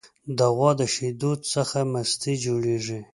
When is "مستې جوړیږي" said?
1.93-2.99